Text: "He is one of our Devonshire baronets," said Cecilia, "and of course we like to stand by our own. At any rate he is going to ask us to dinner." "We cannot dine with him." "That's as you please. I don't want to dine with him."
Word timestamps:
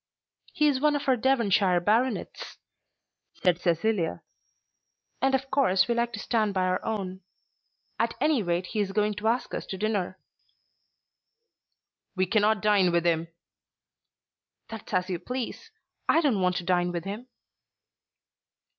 "He 0.53 0.65
is 0.67 0.79
one 0.79 0.95
of 0.95 1.07
our 1.07 1.15
Devonshire 1.15 1.79
baronets," 1.79 2.57
said 3.35 3.61
Cecilia, 3.61 4.23
"and 5.21 5.35
of 5.35 5.51
course 5.51 5.87
we 5.87 5.93
like 5.93 6.11
to 6.13 6.19
stand 6.19 6.55
by 6.55 6.63
our 6.65 6.83
own. 6.83 7.21
At 7.99 8.15
any 8.19 8.41
rate 8.41 8.65
he 8.65 8.79
is 8.79 8.93
going 8.93 9.13
to 9.13 9.27
ask 9.27 9.53
us 9.53 9.67
to 9.67 9.77
dinner." 9.77 10.17
"We 12.15 12.25
cannot 12.25 12.63
dine 12.63 12.91
with 12.91 13.05
him." 13.05 13.27
"That's 14.69 14.91
as 14.91 15.07
you 15.07 15.19
please. 15.19 15.69
I 16.09 16.19
don't 16.19 16.41
want 16.41 16.55
to 16.55 16.63
dine 16.63 16.91
with 16.91 17.03
him." 17.05 17.27